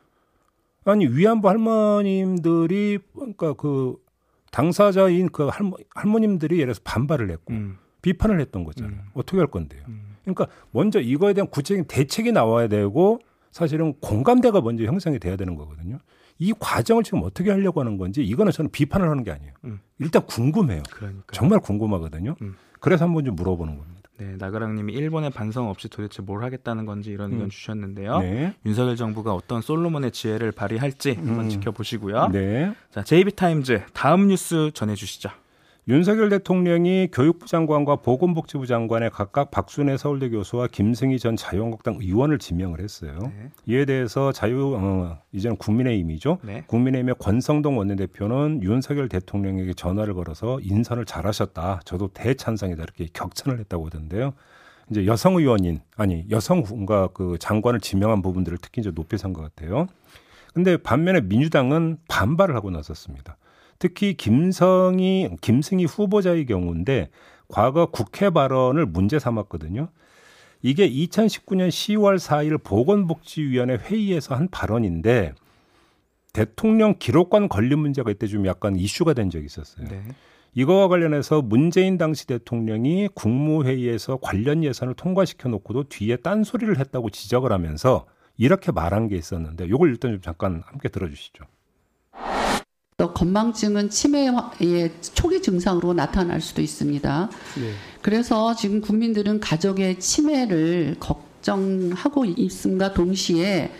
음. 0.86 0.90
아니 0.90 1.08
위안부 1.08 1.48
할머님들이 1.50 3.00
그러니까 3.14 3.54
그 3.54 3.96
당사자인 4.52 5.30
그 5.30 5.48
할머, 5.48 5.76
할머님들이 5.96 6.56
예를 6.56 6.74
들어서 6.74 6.82
반발을 6.84 7.32
했고 7.32 7.54
비판을 8.02 8.40
했던 8.40 8.64
거잖아요. 8.64 9.00
어떻게 9.14 9.38
할 9.38 9.48
건데요? 9.48 9.82
그러니까 10.22 10.48
먼저 10.72 11.00
이거에 11.00 11.34
대한 11.34 11.48
구체적인 11.48 11.86
대책이 11.88 12.32
나와야 12.32 12.68
되고 12.68 13.20
사실은 13.52 13.94
공감대가 14.00 14.62
먼저 14.62 14.84
형성이 14.84 15.20
돼야 15.20 15.36
되는 15.36 15.56
거거든요. 15.56 16.00
이 16.40 16.54
과정을 16.60 17.04
지금 17.04 17.22
어떻게 17.24 17.52
하려고 17.52 17.80
하는 17.80 17.98
건지 17.98 18.24
이거는 18.24 18.52
저는 18.52 18.72
비판을 18.72 19.10
하는 19.10 19.24
게 19.24 19.32
아니에요. 19.32 19.54
음. 19.66 19.80
일단 20.00 20.26
궁금해요. 20.26 20.84
그러니까요. 20.92 21.24
정말 21.32 21.60
궁금하거든요. 21.60 22.36
음. 22.42 22.56
그래서 22.80 23.06
한번 23.06 23.24
좀 23.26 23.36
물어보는 23.36 23.78
겁니다. 23.78 24.03
네, 24.20 24.36
나그랑님이 24.38 24.94
일본의 24.94 25.32
반성 25.32 25.70
없이 25.70 25.90
도대체 25.90 26.22
뭘 26.22 26.44
하겠다는 26.44 26.86
건지 26.86 27.10
이런 27.10 27.32
의견 27.32 27.48
음. 27.48 27.50
주셨는데요. 27.50 28.20
네. 28.20 28.54
윤석열 28.66 28.96
정부가 28.96 29.34
어떤 29.34 29.62
솔로몬의 29.62 30.12
지혜를 30.12 30.52
발휘할지 30.52 31.16
한번 31.16 31.46
음. 31.46 31.50
지켜보시고요. 31.50 32.30
네. 32.30 32.74
자, 32.92 33.04
JB 33.04 33.32
타임즈 33.36 33.86
다음 33.94 34.28
뉴스 34.28 34.72
전해주시죠. 34.74 35.30
윤석열 35.90 36.30
대통령이 36.30 37.10
교육부 37.12 37.46
장관과 37.46 37.98
보건복지부 37.98 38.68
장관에 38.68 39.10
각각 39.10 39.52
박순애 39.52 39.98
서울대 39.98 40.30
교수와 40.30 40.68
김승희 40.68 41.20
전 41.20 41.36
자유한국당 41.36 41.98
의원을 42.00 42.40
지명을 42.40 42.80
했어요. 42.80 43.20
네. 43.22 43.50
이에 43.66 43.84
대해서 43.84 44.32
자유 44.32 44.78
어, 44.78 45.18
이제는 45.34 45.58
국민의힘이죠. 45.58 46.38
네. 46.44 46.64
국민의힘의 46.68 47.16
권성동 47.20 47.78
원내대표는 47.78 48.62
윤석열 48.64 49.10
대통령에게 49.10 49.74
전화를 49.74 50.14
걸어서 50.14 50.60
인선을 50.62 51.04
잘하셨다. 51.04 51.82
저도 51.84 52.08
대찬성이다 52.14 52.82
이렇게 52.82 53.08
격찬을 53.12 53.60
했다고 53.60 53.88
하던데요. 53.88 54.32
이제 54.90 55.06
여성 55.06 55.36
의원인 55.36 55.82
아니 55.98 56.26
여성과 56.30 57.10
그 57.14 57.36
장관을 57.40 57.82
지명한 57.82 58.22
부분들을 58.22 58.58
특히 58.62 58.80
이제 58.80 58.92
높이 58.92 59.18
산 59.18 59.34
것 59.34 59.42
같아요. 59.42 59.88
근데 60.54 60.78
반면에 60.78 61.20
민주당은 61.20 61.98
반발을 62.08 62.56
하고 62.56 62.70
나섰습니다. 62.70 63.38
특히 63.84 64.14
김성희, 64.14 65.30
김승희 65.42 65.84
후보자의 65.84 66.46
경우인데 66.46 67.10
과거 67.50 67.88
국회 67.88 68.30
발언을 68.30 68.86
문제 68.86 69.20
삼았거든요. 69.20 69.90
이게 70.62 70.90
2019년 70.90 71.68
10월 71.68 72.18
4일 72.18 72.64
보건복지위원회 72.64 73.76
회의에서 73.76 74.36
한 74.36 74.48
발언인데 74.48 75.34
대통령 76.32 76.96
기록관 76.98 77.50
관리 77.50 77.76
문제가 77.76 78.10
이때 78.10 78.26
좀 78.26 78.48
약간 78.48 78.78
이슈가 78.78 79.12
된 79.12 79.30
적이 79.30 79.48
있었어요. 79.48 79.86
네. 79.90 80.02
이거와 80.54 80.88
관련해서 80.88 81.42
문재인 81.42 81.98
당시 81.98 82.26
대통령이 82.26 83.10
국무회의에서 83.14 84.20
관련 84.22 84.64
예산을 84.64 84.94
통과시켜 84.94 85.50
놓고도 85.50 85.90
뒤에 85.90 86.16
딴 86.16 86.46
소리를 86.46 86.80
했다고 86.80 87.10
지적을 87.10 87.52
하면서 87.52 88.06
이렇게 88.38 88.72
말한 88.72 89.10
게 89.10 89.18
있었는데 89.18 89.66
이걸 89.66 89.90
일단 89.90 90.14
좀 90.14 90.22
잠깐 90.22 90.64
함께 90.66 90.88
들어주시죠. 90.88 91.44
또 92.98 93.14
건망증은 93.14 93.90
치매의 93.90 94.92
초기 95.14 95.42
증상으로 95.42 95.94
나타날 95.94 96.42
수도 96.42 96.62
있습니다. 96.62 97.30
네. 97.56 97.72
그래서 98.02 98.56
지금 98.56 98.82
국민들은 98.82 99.40
가족의 99.40 100.00
치매를 100.00 100.98
걱정하고 101.00 102.26
있음과 102.26 102.94
동시에 102.94 103.72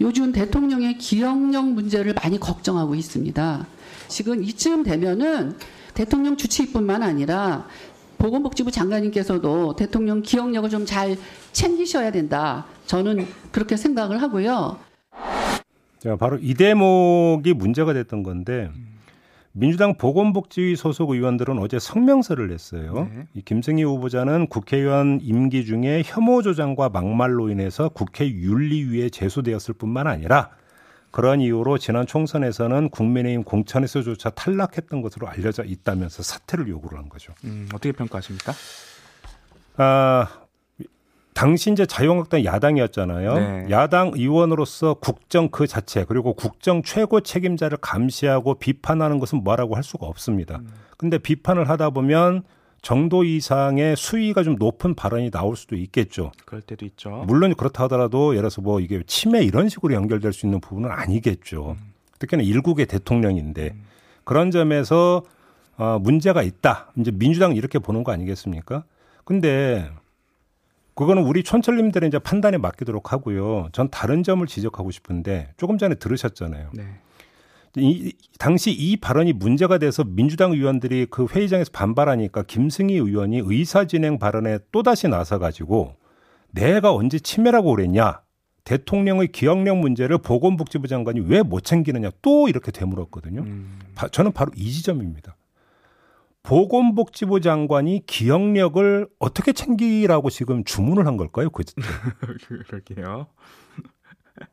요즘 0.00 0.32
대통령의 0.32 0.98
기억력 0.98 1.68
문제를 1.68 2.14
많이 2.14 2.38
걱정하고 2.38 2.94
있습니다. 2.94 3.66
지금 4.08 4.44
이쯤 4.44 4.84
되면은 4.84 5.56
대통령 5.94 6.36
주치의뿐만 6.36 7.02
아니라 7.02 7.66
보건복지부 8.18 8.70
장관님께서도 8.70 9.76
대통령 9.76 10.22
기억력을 10.22 10.68
좀 10.70 10.84
잘 10.86 11.16
챙기셔야 11.52 12.12
된다. 12.12 12.66
저는 12.86 13.26
그렇게 13.52 13.76
생각을 13.76 14.22
하고요. 14.22 14.78
자, 15.98 16.16
바로 16.16 16.38
이 16.40 16.54
대목이 16.54 17.54
문제가 17.54 17.92
됐던 17.92 18.22
건데 18.22 18.70
민주당 19.52 19.96
보건복지위 19.96 20.76
소속 20.76 21.10
의원들은 21.10 21.58
어제 21.58 21.78
성명서를 21.78 22.48
냈어요. 22.48 23.08
네. 23.12 23.26
이 23.34 23.42
김승희 23.42 23.82
후보자는 23.82 24.46
국회의원 24.46 25.18
임기 25.20 25.64
중에 25.64 26.02
혐오 26.04 26.42
조장과 26.42 26.90
막말로 26.90 27.48
인해서 27.50 27.88
국회 27.88 28.28
윤리위에 28.28 29.10
제소되었을 29.10 29.74
뿐만 29.74 30.06
아니라 30.06 30.50
그런 31.10 31.40
이유로 31.40 31.78
지난 31.78 32.06
총선에서는 32.06 32.90
국민의힘 32.90 33.42
공천에서조차 33.42 34.30
탈락했던 34.30 35.02
것으로 35.02 35.26
알려져 35.26 35.64
있다면서 35.64 36.22
사퇴를 36.22 36.68
요구를 36.68 36.98
한 36.98 37.08
거죠. 37.08 37.32
음, 37.44 37.68
어떻게 37.72 37.92
평가하십니까? 37.92 38.52
아, 39.78 40.28
당시 41.38 41.70
이제 41.70 41.86
자유한국당 41.86 42.44
야당이었잖아요. 42.44 43.34
네. 43.34 43.66
야당 43.70 44.10
의원으로서 44.12 44.94
국정 44.94 45.50
그 45.50 45.68
자체 45.68 46.02
그리고 46.02 46.32
국정 46.32 46.82
최고 46.82 47.20
책임자를 47.20 47.78
감시하고 47.80 48.54
비판하는 48.54 49.20
것은 49.20 49.44
뭐라고 49.44 49.76
할 49.76 49.84
수가 49.84 50.08
없습니다. 50.08 50.56
음. 50.56 50.66
근데 50.96 51.16
비판을 51.16 51.68
하다 51.68 51.90
보면 51.90 52.42
정도 52.82 53.22
이상의 53.22 53.94
수위가 53.94 54.42
좀 54.42 54.56
높은 54.56 54.96
발언이 54.96 55.30
나올 55.30 55.54
수도 55.54 55.76
있겠죠. 55.76 56.32
그럴 56.44 56.60
때도 56.60 56.84
있죠. 56.86 57.22
물론 57.28 57.54
그렇다 57.54 57.84
하더라도 57.84 58.32
예를 58.32 58.42
들어서 58.42 58.60
뭐 58.60 58.80
이게 58.80 59.00
치매 59.06 59.44
이런 59.44 59.68
식으로 59.68 59.94
연결될 59.94 60.32
수 60.32 60.44
있는 60.44 60.60
부분은 60.60 60.90
아니겠죠. 60.90 61.76
음. 61.78 61.92
특히나 62.18 62.42
일국의 62.42 62.86
대통령인데 62.86 63.74
음. 63.74 63.84
그런 64.24 64.50
점에서 64.50 65.22
어, 65.76 66.00
문제가 66.00 66.42
있다. 66.42 66.90
이제 66.96 67.12
민주당 67.12 67.54
이렇게 67.54 67.78
보는 67.78 68.02
거 68.02 68.10
아니겠습니까? 68.10 68.82
근데 69.24 69.88
그거는 70.98 71.22
우리 71.22 71.44
촌철님들의 71.44 72.08
이제 72.08 72.18
판단에 72.18 72.58
맡기도록 72.58 73.12
하고요. 73.12 73.68
전 73.70 73.88
다른 73.88 74.24
점을 74.24 74.44
지적하고 74.44 74.90
싶은데 74.90 75.52
조금 75.56 75.78
전에 75.78 75.94
들으셨잖아요. 75.94 76.70
네. 76.74 76.82
이, 77.76 78.12
당시 78.40 78.72
이 78.72 78.96
발언이 78.96 79.34
문제가 79.34 79.78
돼서 79.78 80.02
민주당 80.02 80.50
의원들이 80.50 81.06
그 81.08 81.26
회의장에서 81.30 81.70
반발하니까 81.72 82.42
김승희 82.42 82.94
의원이 82.94 83.42
의사진행 83.44 84.18
발언에 84.18 84.58
또다시 84.72 85.06
나서가지고 85.06 85.94
내가 86.50 86.92
언제 86.92 87.20
치매라고 87.20 87.76
그랬냐. 87.76 88.22
대통령의 88.64 89.28
기억력 89.28 89.78
문제를 89.78 90.18
보건복지부 90.18 90.88
장관이 90.88 91.20
왜 91.20 91.42
못 91.42 91.62
챙기느냐 91.62 92.10
또 92.22 92.48
이렇게 92.48 92.72
되물었거든요. 92.72 93.42
음. 93.42 93.78
바, 93.94 94.08
저는 94.08 94.32
바로 94.32 94.50
이 94.56 94.72
지점입니다. 94.72 95.36
보건복지부 96.48 97.42
장관이 97.42 98.04
기억력을 98.06 99.06
어떻게 99.18 99.52
챙기라고 99.52 100.30
지금 100.30 100.64
주문을 100.64 101.06
한 101.06 101.18
걸까요? 101.18 101.50
그 101.50 101.62
그럴게요. 102.66 103.26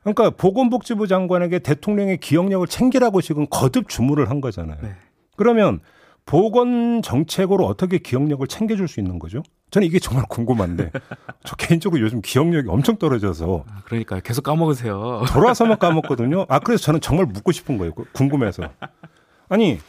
그러니까 0.02 0.32
보건복지부 0.32 1.08
장관에게 1.08 1.60
대통령의 1.60 2.18
기억력을 2.18 2.68
챙기라고 2.68 3.22
지금 3.22 3.46
거듭 3.50 3.88
주문을 3.88 4.30
한 4.30 4.42
거잖아요. 4.42 4.78
네. 4.82 4.90
그러면 5.38 5.80
보건 6.26 7.02
정책으로 7.02 7.66
어떻게 7.66 7.98
기억력을 7.98 8.46
챙겨줄 8.46 8.90
수 8.90 9.00
있는 9.00 9.18
거죠? 9.18 9.42
저는 9.72 9.88
이게 9.88 9.98
정말 9.98 10.26
궁금한데 10.28 10.92
저 11.46 11.56
개인적으로 11.56 12.02
요즘 12.02 12.22
기억력이 12.22 12.68
엄청 12.68 12.98
떨어져서 12.98 13.64
아, 13.70 13.82
그러니까 13.86 14.20
계속 14.20 14.44
까먹으세요. 14.44 15.24
돌아서만 15.32 15.78
까먹거든요. 15.80 16.46
아 16.50 16.60
그래서 16.60 16.84
저는 16.84 17.00
정말 17.00 17.28
묻고 17.28 17.54
싶은 17.54 17.78
거예요. 17.78 17.94
궁금해서 18.12 18.64
아니 19.48 19.80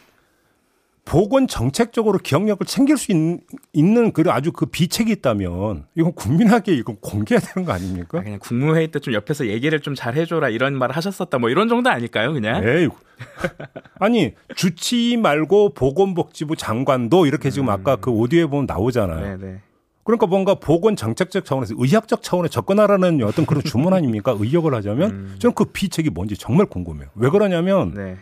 보건 1.07 1.47
정책적으로 1.47 2.19
기억력을 2.19 2.67
챙길 2.67 2.97
수 2.99 3.13
있, 3.13 3.17
는 3.17 4.13
그 4.13 4.25
아주 4.27 4.51
그 4.53 4.67
비책이 4.67 5.13
있다면 5.13 5.85
이건 5.95 6.13
국민에게 6.13 6.75
이건 6.75 6.97
공개해야 7.01 7.41
되는 7.41 7.65
거 7.65 7.73
아닙니까? 7.73 8.19
아, 8.19 8.23
그냥 8.23 8.39
국무회의 8.41 8.89
때 8.91 8.99
좀 8.99 9.15
옆에서 9.15 9.47
얘기를 9.47 9.81
좀 9.81 9.95
잘 9.95 10.15
해줘라 10.17 10.49
이런 10.49 10.75
말을 10.77 10.97
하셨었다 10.97 11.39
뭐 11.39 11.49
이런 11.49 11.69
정도 11.69 11.89
아닐까요 11.91 12.33
그냥? 12.33 12.63
에이. 12.67 12.89
아니 14.01 14.35
주치 14.57 15.17
말고 15.17 15.71
보건복지부 15.75 16.57
장관도 16.57 17.27
이렇게 17.27 17.51
지금 17.51 17.69
음. 17.69 17.71
아까 17.73 17.97
그 17.97 18.11
오디오에 18.11 18.47
보면 18.47 18.67
나오잖아요. 18.67 19.39
네네. 19.39 19.61
그러니까 20.03 20.27
뭔가 20.27 20.55
보건 20.57 20.97
정책적 20.97 21.45
차원에서 21.45 21.75
의학적 21.79 22.23
차원에 22.23 22.49
접근하라는 22.49 23.23
어떤 23.25 23.47
그런 23.47 23.63
주문 23.65 23.93
아닙니까? 23.95 24.37
의역을 24.39 24.75
하자면 24.75 25.11
음. 25.11 25.37
저는 25.39 25.55
그 25.55 25.65
비책이 25.67 26.11
뭔지 26.11 26.37
정말 26.37 26.67
궁금해요. 26.67 27.09
왜 27.15 27.31
그러냐면 27.31 27.93
네. 27.95 28.17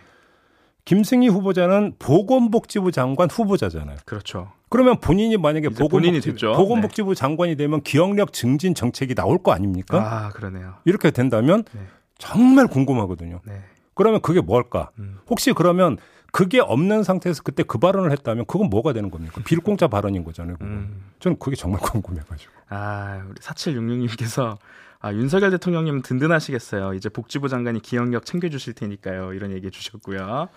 김승희 0.85 1.29
후보자는 1.29 1.95
보건복지부 1.99 2.93
장관 2.93 3.31
후보자잖아요. 3.31 3.97
그렇죠. 4.05 4.53
그러면 4.69 4.99
본인이 5.01 5.37
만약에 5.37 5.69
보건복지, 5.71 6.35
보건복지부 6.35 7.15
네. 7.15 7.19
장관이 7.19 7.57
되면 7.57 7.81
기억력 7.83 8.33
증진 8.33 8.75
정책이 8.75 9.15
나올 9.15 9.43
거 9.43 9.53
아닙니까? 9.53 9.99
아, 9.99 10.29
그러네요. 10.31 10.75
이렇게 10.85 11.11
된다면 11.11 11.65
네. 11.73 11.81
정말 12.19 12.67
궁금하거든요. 12.67 13.41
네. 13.45 13.63
그러면 13.95 14.21
그게 14.21 14.41
뭘까? 14.41 14.91
음. 14.99 15.19
혹시 15.31 15.53
그러면 15.53 15.97
그게 16.33 16.59
없는 16.59 17.05
상태에서 17.05 17.43
그때 17.45 17.63
그 17.63 17.79
발언을 17.79 18.11
했다면 18.11 18.47
그건 18.47 18.69
뭐가 18.69 18.93
되는 18.93 19.09
겁니까? 19.11 19.41
빌공짜 19.45 19.87
발언인 19.87 20.25
거잖아요. 20.25 20.57
음. 20.63 21.05
저는 21.21 21.39
그게 21.39 21.55
정말 21.55 21.81
궁금해가지고. 21.81 22.53
아, 22.71 23.23
우리 23.29 23.37
4766님께서 23.37 24.59
아, 25.05 25.13
윤석열 25.13 25.51
대통령님 25.51 26.01
든든하시겠어요. 26.01 26.95
이제 26.95 27.11
복지부 27.11 27.51
장관이 27.51 27.83
기억력 27.83 28.25
챙겨주실 28.25 28.73
테니까요. 28.73 29.35
이런 29.35 29.53
얘기 29.53 29.67
해 29.67 29.71
주셨고요. 29.71 30.49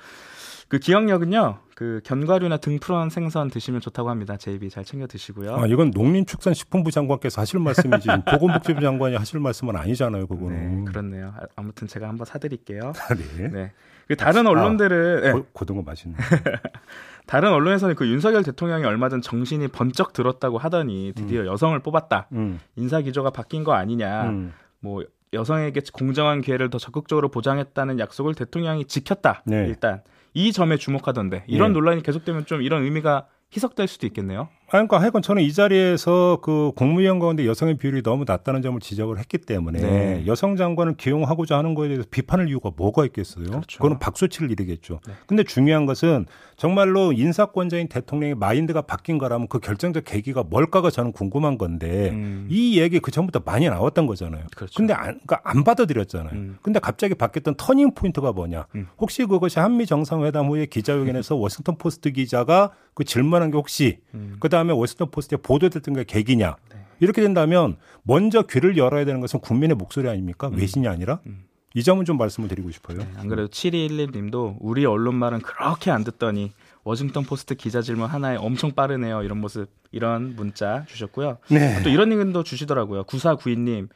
그 0.70 0.80
기억력은요, 0.80 1.60
그 1.76 2.00
견과류나 2.06 2.56
등푸른 2.56 3.10
생선 3.10 3.50
드시면 3.50 3.82
좋다고 3.82 4.10
합니다. 4.10 4.38
제입이 4.38 4.70
잘 4.70 4.86
챙겨 4.86 5.06
드시고요. 5.06 5.54
아, 5.54 5.68
이건 5.68 5.92
농림축산식품부 5.92 6.92
장관께서 6.92 7.42
하실 7.42 7.60
말씀이지 7.60 8.08
보건복지부 8.32 8.80
장관이 8.80 9.18
하실 9.18 9.42
말씀은 9.42 9.76
아니잖아요, 9.76 10.28
그거는. 10.28 10.86
네, 10.86 10.92
그렇네요. 10.92 11.34
아, 11.38 11.46
아무튼 11.58 11.90
제가 11.90 12.08
한번 12.08 12.24
사드릴게요. 12.24 12.94
아, 12.96 13.16
네. 13.16 13.50
네. 13.50 13.74
그 14.08 14.16
다른 14.16 14.48
아, 14.48 14.52
언론들은 14.52 15.22
네. 15.22 15.44
고, 15.52 15.66
등어 15.66 15.82
맛있네. 15.82 16.16
다른 17.28 17.52
언론에서는 17.52 17.96
그 17.96 18.08
윤석열 18.08 18.44
대통령이 18.44 18.86
얼마 18.86 19.10
전 19.10 19.22
정신이 19.22 19.68
번쩍 19.68 20.14
들었다고 20.14 20.58
하더니 20.58 21.12
드디어 21.16 21.42
음. 21.42 21.48
여성을 21.48 21.78
뽑았다. 21.80 22.28
음. 22.32 22.60
인사 22.78 23.02
기조가 23.02 23.32
바뀐 23.32 23.64
거 23.64 23.74
아니냐. 23.74 24.30
음. 24.30 24.54
뭐 24.80 25.04
여성에게 25.34 25.82
공정한 25.92 26.42
기회를 26.42 26.70
더 26.70 26.78
적극적으로 26.78 27.30
보장했다는 27.30 28.00
약속을 28.00 28.34
대통령이 28.34 28.86
지켰다. 28.86 29.44
네. 29.46 29.66
일단 29.68 30.02
이 30.34 30.52
점에 30.52 30.78
주목하던데 30.78 31.44
이런 31.48 31.72
네. 31.72 31.74
논란이 31.74 32.04
계속되면 32.04 32.46
좀 32.46 32.62
이런 32.62 32.84
의미가 32.84 33.28
희석될 33.54 33.88
수도 33.88 34.08
있겠네요. 34.08 34.50
그러니까 34.70 35.00
하여간 35.00 35.22
저는 35.22 35.42
이 35.44 35.54
자리에서 35.54 36.40
그 36.42 36.72
국무위원 36.76 37.20
가운데 37.20 37.46
여성의 37.46 37.78
비율이 37.78 38.04
너무 38.04 38.26
낮다는 38.28 38.62
점을 38.62 38.78
지적을 38.82 39.18
했기 39.18 39.38
때문에 39.38 39.80
네. 39.80 40.24
여성 40.28 40.58
장관을 40.58 40.98
기용하고자 40.98 41.58
하는 41.58 41.74
거에 41.74 41.88
대해서 41.88 42.06
비판할 42.12 42.50
이유가 42.50 42.72
뭐가 42.76 43.06
있겠어요? 43.06 43.46
그렇죠. 43.46 43.78
그거는 43.78 43.98
박수 44.00 44.32
칠 44.32 44.52
일이겠죠. 44.52 45.00
네. 45.08 45.14
근데 45.26 45.44
중요한 45.44 45.86
것은 45.86 46.26
정말로 46.58 47.14
인사권자인 47.14 47.88
대통령의 47.88 48.36
mind가 48.36 48.82
바뀐 48.82 49.18
거라면 49.18 49.48
그 49.48 49.60
결정적 49.60 50.04
계기가 50.04 50.44
뭘까가 50.44 50.90
저는 50.90 51.14
궁금한 51.14 51.58
건데 51.58 52.10
음. 52.10 52.48
이 52.50 52.80
얘기 52.80 53.00
그 53.00 53.12
전부터 53.12 53.44
많이 53.46 53.70
나왔던 53.70 54.06
거잖아요. 54.06 54.46
그렇죠. 54.56 54.74
근데 54.76 54.94
안, 54.94 55.20
그러니까 55.26 55.40
안 55.44 55.64
받아들였잖아요. 55.64 56.34
음. 56.34 56.58
근데 56.62 56.80
갑자기 56.80 57.14
바뀌었던 57.16 57.56
turning 57.56 57.94
point가 57.94 58.34
뭐냐? 58.34 58.66
음. 58.76 58.88
혹시 58.98 59.24
그것이 59.26 59.60
한미 59.60 59.86
정상회담 59.86 60.48
후에 60.48 60.66
기자회견에서 60.66 61.36
워싱턴 61.36 61.78
포스트 61.78 62.12
기자가 62.12 62.72
그 62.96 63.04
질문한 63.04 63.52
게 63.52 63.58
혹시 63.58 64.00
음. 64.16 64.38
그다음 64.40 64.57
다음에 64.58 64.74
워싱턴 64.74 65.12
포스트에 65.12 65.38
보도됐던 65.38 65.94
게 65.94 66.04
계기냐. 66.04 66.56
네. 66.72 66.78
이렇게 67.00 67.22
된다면 67.22 67.78
먼저 68.04 68.42
귀를 68.44 68.78
열어야 68.78 69.06
되는 69.06 69.22
것은 69.22 69.40
국민의 69.40 69.76
목소리 69.76 70.10
아닙니까? 70.10 70.48
음. 70.48 70.58
외신이 70.58 70.88
아니라? 70.88 71.20
음. 71.28 71.46
이 71.74 71.84
점은 71.84 72.06
좀 72.06 72.18
말씀을 72.18 72.50
드리고 72.50 72.72
싶어요. 72.72 72.98
네, 72.98 73.08
안 73.18 73.28
그래도 73.28 73.50
7211님도 73.50 74.56
우리 74.60 74.86
언론 74.86 75.14
말은 75.16 75.42
그렇게 75.42 75.92
안 75.92 76.04
듣더니 76.04 76.52
워싱턴 76.84 77.24
포스트 77.24 77.54
기자 77.54 77.82
질문 77.82 78.10
하나에 78.10 78.36
엄청 78.38 78.72
빠르네요. 78.72 79.22
이런 79.22 79.40
모습, 79.40 79.70
이런 79.92 80.36
문자 80.36 80.86
주셨고요. 80.88 81.38
네. 81.50 81.84
또 81.84 81.90
이런 81.90 82.12
의견도 82.12 82.44
주시더라고요. 82.44 83.04
9492님. 83.04 83.90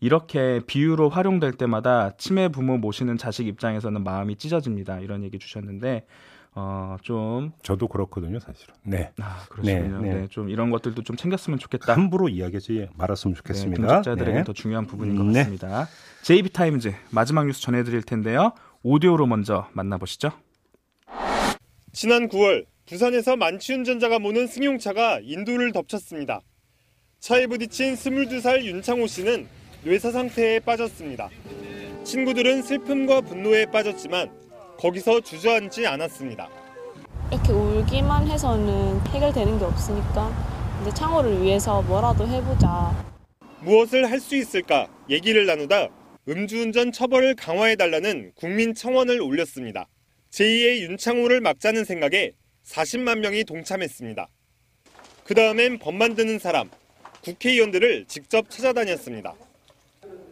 이렇게 0.00 0.60
비유로 0.66 1.10
활용될 1.10 1.52
때마다 1.52 2.16
치매 2.16 2.48
부모 2.48 2.76
모시는 2.78 3.18
자식 3.18 3.46
입장에서는 3.46 4.02
마음이 4.02 4.36
찢어집니다. 4.36 5.00
이런 5.00 5.22
얘기 5.22 5.38
주셨는데 5.38 6.06
어, 6.60 6.96
좀 7.02 7.52
저도 7.62 7.86
그렇거든요, 7.86 8.40
사실은. 8.40 8.74
네. 8.82 9.12
아, 9.20 9.44
그렇군요. 9.48 10.00
네, 10.00 10.08
네. 10.08 10.20
네, 10.22 10.26
좀 10.28 10.48
이런 10.50 10.70
것들도 10.70 11.04
좀 11.04 11.16
챙겼으면 11.16 11.60
좋겠다. 11.60 11.92
함부로 11.94 12.28
이야기하지 12.28 12.88
말았으면 12.96 13.36
좋겠습니다. 13.36 13.80
네, 13.80 13.86
공직자들에게 13.86 14.38
네. 14.38 14.44
더 14.44 14.52
중요한 14.52 14.86
부분인 14.86 15.14
것 15.16 15.24
네. 15.24 15.38
같습니다. 15.40 15.86
JB 16.22 16.50
타임즈 16.50 16.92
마지막 17.10 17.46
뉴스 17.46 17.60
전해 17.60 17.84
드릴 17.84 18.02
텐데요. 18.02 18.52
오디오로 18.82 19.26
먼저 19.26 19.68
만나 19.72 19.98
보시죠. 19.98 20.32
지난 21.92 22.28
9월 22.28 22.66
부산에서 22.86 23.36
만취운전자가 23.36 24.18
모는 24.18 24.48
승용차가 24.48 25.20
인도를 25.22 25.70
덮쳤습니다. 25.72 26.40
차에 27.20 27.46
부딪힌 27.46 27.94
22살 27.94 28.64
윤창호 28.64 29.06
씨는 29.06 29.46
뇌사 29.84 30.10
상태에 30.10 30.58
빠졌습니다. 30.60 31.28
친구들은 32.02 32.62
슬픔과 32.62 33.20
분노에 33.20 33.66
빠졌지만 33.66 34.47
거기서 34.78 35.20
주저앉지 35.20 35.86
않았습니다. 35.86 36.48
이렇게 37.32 37.52
울기만 37.52 38.28
해서는 38.28 39.00
해결되는 39.08 39.58
게 39.58 39.64
없으니까 39.64 40.78
이제 40.82 40.94
창호를 40.94 41.42
위해서 41.42 41.82
뭐라도 41.82 42.26
해보자. 42.26 43.04
무엇을 43.60 44.08
할 44.10 44.20
수 44.20 44.36
있을까 44.36 44.86
얘기를 45.10 45.44
나누다 45.46 45.88
음주운전 46.28 46.92
처벌을 46.92 47.34
강화해달라는 47.34 48.32
국민 48.36 48.72
청원을 48.74 49.20
올렸습니다. 49.20 49.88
제2의 50.30 50.80
윤창호를 50.82 51.40
막자는 51.40 51.84
생각에 51.84 52.32
40만 52.64 53.18
명이 53.18 53.44
동참했습니다. 53.44 54.28
그 55.24 55.34
다음엔 55.34 55.78
법 55.78 55.94
만드는 55.94 56.38
사람, 56.38 56.70
국회의원들을 57.24 58.04
직접 58.06 58.48
찾아다녔습니다. 58.48 59.34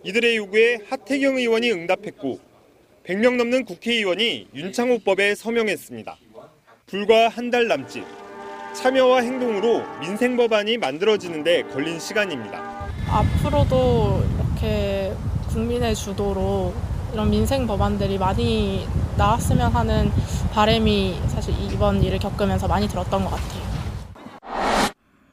이들의 0.05 0.37
요구에 0.37 0.79
하태경 0.89 1.37
의원이 1.39 1.73
응답했고 1.73 2.39
100명 3.07 3.37
넘는 3.37 3.65
국회의원이 3.65 4.49
윤창호법에 4.55 5.35
서명했습니다. 5.37 6.17
불과 6.87 7.29
한 7.29 7.51
달 7.51 7.69
남짓 7.69 8.05
참여와 8.75 9.21
행동으로 9.23 9.83
민생 10.01 10.37
법안이 10.37 10.77
만들어지는데 10.79 11.63
걸린 11.65 11.99
시간입니다. 11.99 12.89
앞으로도 13.09 14.23
이렇게 14.35 15.13
국민의 15.49 15.95
주도로 15.95 16.75
이런 17.13 17.31
민생 17.31 17.67
법안들이 17.67 18.19
많이 18.19 18.87
나왔으면 19.17 19.73
하는 19.73 20.11
바람이 20.53 21.17
사실 21.29 21.55
이번 21.73 22.03
일을 22.03 22.19
겪으면서 22.19 22.67
많이 22.69 22.89
들었던 22.89 23.25
것 23.25 23.31
같아요. 23.31 23.67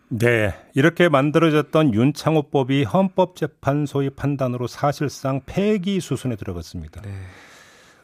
네, 0.10 0.54
이렇게 0.76 1.10
만들어졌던 1.10 1.94
윤창호법이 1.96 2.84
헌법재판소의 2.84 4.12
판단으로 4.12 4.68
사실상 4.68 5.42
폐기 5.46 6.00
수순에 6.00 6.36
들어갔습니다. 6.36 7.02
네. 7.02 7.10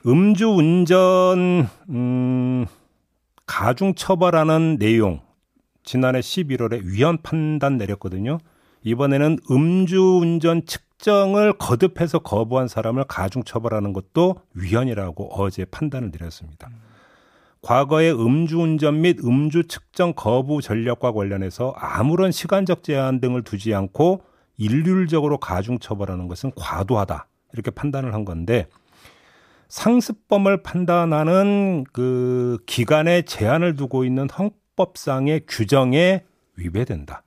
음주운전 0.06 1.68
음, 1.90 2.66
가중 3.46 3.96
처벌하는 3.96 4.78
내용 4.78 5.22
지난해 5.84 6.20
11월에 6.20 6.82
위헌 6.84 7.20
판단 7.24 7.78
내렸거든요. 7.78 8.38
이번에는 8.84 9.40
음주운전 9.50 10.66
측정을 10.66 11.54
거듭해서 11.54 12.20
거부한 12.20 12.68
사람을 12.68 13.06
가중 13.06 13.44
처벌하는 13.44 13.92
것도 13.94 14.36
위헌이라고 14.54 15.34
어제 15.34 15.66
판단을 15.66 16.12
내렸습니다. 16.12 16.70
과거의 17.62 18.14
음주운전 18.14 19.02
및 19.02 19.20
음주 19.22 19.68
측정 19.68 20.14
거부 20.14 20.62
전력과 20.62 21.12
관련해서 21.12 21.74
아무런 21.76 22.32
시간적 22.32 22.84
제한 22.84 23.20
등을 23.20 23.44
두지 23.44 23.74
않고 23.74 24.22
일률적으로 24.58 25.40
가중 25.40 25.80
처벌하는 25.80 26.28
것은 26.30 26.52
과도하다. 26.56 27.28
이렇게 27.54 27.72
판단을 27.72 28.14
한 28.14 28.24
건데 28.24 28.68
상습범을 29.70 30.64
판단하는 30.64 31.86
그 31.94 32.58
기간에 32.66 33.22
제한을 33.22 33.76
두고 33.76 34.04
있는 34.04 34.28
헌법상의 34.30 35.42
규정에 35.48 36.24
위배된다. 36.56 37.24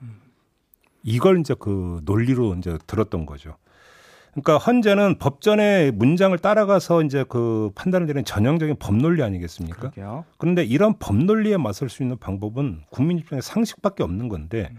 이걸 1.04 1.40
이제 1.40 1.54
그 1.58 2.00
논리로 2.04 2.54
이제 2.56 2.78
들었던 2.86 3.26
거죠. 3.26 3.56
그러니까 4.32 4.56
헌재는 4.58 5.18
법전의 5.18 5.92
문장을 5.92 6.36
따라가서 6.38 7.02
이제 7.02 7.24
그 7.28 7.70
판단을 7.74 8.06
내리는 8.06 8.24
전형적인 8.24 8.76
법논리 8.78 9.22
아니겠습니까? 9.22 9.78
그러게요. 9.78 10.24
그런데 10.38 10.64
이런 10.64 10.98
법논리에 10.98 11.58
맞설 11.58 11.90
수 11.90 12.02
있는 12.02 12.16
방법은 12.18 12.82
국민 12.90 13.18
입장에 13.18 13.40
상식밖에 13.42 14.02
없는 14.02 14.28
건데 14.28 14.70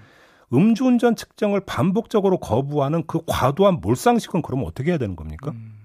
음주운전 0.51 1.15
측정을 1.15 1.61
반복적으로 1.61 2.39
거부하는 2.39 3.03
그 3.05 3.19
과도한 3.27 3.79
몰상식은 3.81 4.41
그러면 4.41 4.65
어떻게 4.65 4.91
해야 4.91 4.97
되는 4.97 5.15
겁니까? 5.15 5.51
음. 5.51 5.82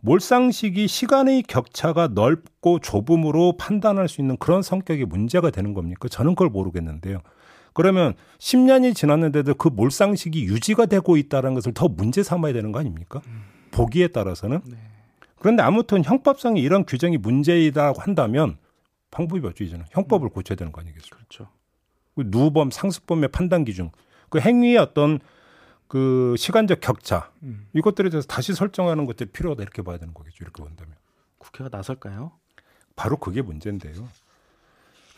몰상식이 0.00 0.88
시간의 0.88 1.42
격차가 1.42 2.08
넓고 2.08 2.78
좁음으로 2.80 3.56
판단할 3.58 4.08
수 4.08 4.20
있는 4.20 4.36
그런 4.38 4.62
성격이 4.62 5.04
문제가 5.04 5.50
되는 5.50 5.74
겁니까? 5.74 6.08
저는 6.08 6.34
그걸 6.34 6.48
모르겠는데요. 6.48 7.20
그러면 7.72 8.14
10년이 8.38 8.94
지났는데도 8.94 9.54
그 9.54 9.68
몰상식이 9.68 10.44
유지가 10.44 10.86
되고 10.86 11.16
있다는 11.16 11.54
것을 11.54 11.72
더 11.72 11.88
문제 11.88 12.22
삼아야 12.22 12.52
되는 12.52 12.72
거 12.72 12.80
아닙니까? 12.80 13.20
음. 13.26 13.42
보기에 13.70 14.08
따라서는. 14.08 14.60
네. 14.64 14.76
그런데 15.38 15.62
아무튼 15.62 16.04
형법상에 16.04 16.60
이런 16.60 16.84
규정이 16.84 17.18
문제이다고 17.18 18.00
한다면 18.00 18.56
방법이 19.10 19.46
없죠, 19.46 19.64
이제는. 19.64 19.84
형법을 19.90 20.28
음. 20.28 20.30
고쳐야 20.30 20.56
되는 20.56 20.72
거 20.72 20.80
아니겠습니까? 20.80 21.16
그렇죠. 21.16 21.48
그 22.16 22.24
누범, 22.26 22.70
상습범의 22.70 23.28
판단 23.28 23.64
기준, 23.64 23.90
그 24.28 24.40
행위의 24.40 24.78
어떤 24.78 25.20
그 25.90 26.36
시간적 26.38 26.78
격차 26.80 27.32
음. 27.42 27.66
이것들에 27.72 28.10
대해서 28.10 28.24
다시 28.28 28.54
설정하는 28.54 29.06
것들이 29.06 29.28
필요하다 29.30 29.64
이렇게 29.64 29.82
봐야 29.82 29.98
되는 29.98 30.14
거겠죠. 30.14 30.36
이렇게 30.44 30.62
본다면 30.62 30.94
국회가 31.38 31.68
나설까요? 31.68 32.30
바로 32.94 33.16
그게 33.16 33.42
문제인데요. 33.42 34.06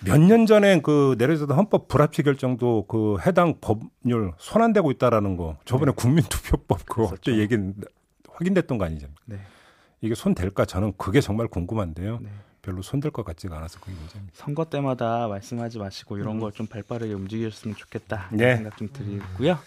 몇 0.07 0.17
년 0.19 0.47
전에 0.47 0.81
그 0.81 1.15
내려졌던 1.19 1.55
헌법 1.59 1.89
불합치 1.89 2.23
결정도 2.23 2.87
그 2.89 3.19
해당 3.27 3.59
법률 3.61 4.33
손안대고 4.39 4.91
있다라는 4.93 5.37
거 5.37 5.59
저번에 5.67 5.93
네. 5.93 5.97
국민투표법 5.97 6.87
그거 6.87 7.07
그렇죠. 7.09 7.37
얘기 7.37 7.55
확인됐던 8.31 8.79
거 8.79 8.87
아니죠? 8.87 9.09
네. 9.27 9.39
이게 10.01 10.15
손 10.15 10.35
댈까 10.35 10.65
저는 10.65 10.95
그게 10.97 11.21
정말 11.21 11.49
궁금한데요. 11.49 12.19
네. 12.23 12.31
별로 12.63 12.81
손댈 12.81 13.11
것 13.11 13.25
같지가 13.25 13.57
않아서 13.59 13.81
그게 13.81 13.93
문제입니다. 13.93 14.33
선거 14.35 14.65
때마다 14.65 15.27
말씀하지 15.27 15.79
마시고 15.79 16.17
이런 16.17 16.37
음. 16.37 16.41
걸좀 16.41 16.69
발빠르게 16.69 17.13
움직이셨으면 17.13 17.77
좋겠다 17.77 18.29
네. 18.31 18.57
생각 18.57 18.77
좀 18.77 18.89
드리고요. 18.93 19.59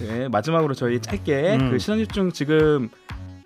네, 0.00 0.28
마지막으로 0.28 0.74
저희 0.74 1.00
짧게 1.00 1.56
음. 1.56 1.70
그 1.70 1.78
신원집중 1.78 2.32
지금 2.32 2.90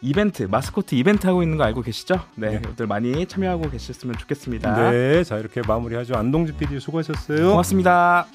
이벤트 0.00 0.42
마스코트 0.44 0.94
이벤트 0.94 1.26
하고 1.26 1.42
있는 1.42 1.56
거 1.56 1.64
알고 1.64 1.82
계시죠? 1.82 2.20
네, 2.34 2.60
네. 2.60 2.76
들 2.76 2.86
많이 2.86 3.26
참여하고 3.26 3.70
계셨으면 3.70 4.16
좋겠습니다. 4.18 4.90
네, 4.90 5.24
자 5.24 5.38
이렇게 5.38 5.62
마무리하죠. 5.66 6.14
안동지 6.14 6.54
PD 6.54 6.80
수고하셨어요. 6.80 7.50
고맙습니다. 7.50 8.26